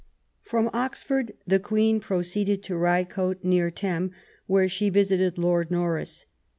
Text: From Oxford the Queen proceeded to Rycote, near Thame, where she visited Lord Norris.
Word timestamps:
From 0.41 0.71
Oxford 0.73 1.31
the 1.45 1.59
Queen 1.59 1.99
proceeded 1.99 2.63
to 2.63 2.73
Rycote, 2.73 3.43
near 3.43 3.69
Thame, 3.69 4.11
where 4.47 4.67
she 4.67 4.89
visited 4.89 5.37
Lord 5.37 5.69
Norris. 5.69 6.25